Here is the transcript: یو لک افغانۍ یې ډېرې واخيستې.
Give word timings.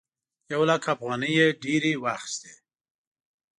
یو 0.51 0.61
لک 0.69 0.83
افغانۍ 0.93 1.33
یې 1.39 1.47
ډېرې 1.63 1.93
واخيستې. 2.03 2.53